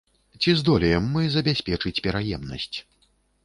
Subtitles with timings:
[0.41, 2.77] Ці здолеем мы забяспечыць пераемнасць?